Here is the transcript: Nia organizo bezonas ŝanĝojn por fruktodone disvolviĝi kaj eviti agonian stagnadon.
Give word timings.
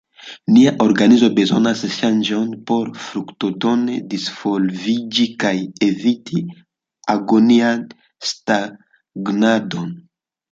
Nia 0.53 0.71
organizo 0.83 1.27
bezonas 1.39 1.81
ŝanĝojn 1.95 2.47
por 2.69 2.87
fruktodone 3.07 3.97
disvolviĝi 4.13 5.25
kaj 5.45 5.53
eviti 5.89 6.43
agonian 7.17 7.83
stagnadon. 8.31 9.93